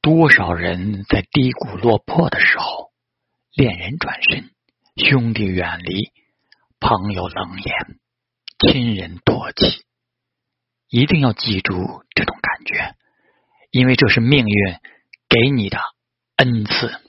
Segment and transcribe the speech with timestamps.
[0.00, 2.90] 多少人在低谷落魄的时候
[3.54, 4.50] 恋人转身
[4.96, 6.12] 兄弟远离
[6.78, 7.98] 朋友冷眼
[8.58, 9.84] 亲人唾弃。
[10.88, 11.74] 一定要记住
[12.14, 12.94] 这种感觉
[13.70, 14.74] 因为这是命运
[15.28, 15.78] 给你的
[16.36, 17.03] 恩赐。